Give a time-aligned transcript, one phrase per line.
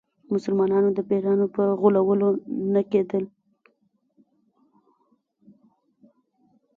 [0.33, 2.29] مسلمانانو د پیرانو په غولولو
[2.73, 3.23] نه کېدل.